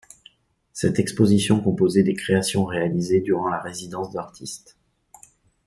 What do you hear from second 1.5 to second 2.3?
composée des